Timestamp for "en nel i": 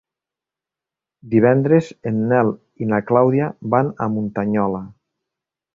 2.13-2.91